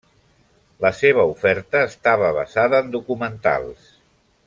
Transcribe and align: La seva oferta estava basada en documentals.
La 0.85 0.91
seva 0.99 1.25
oferta 1.33 1.83
estava 1.91 2.33
basada 2.41 2.83
en 2.87 2.91
documentals. 2.99 3.97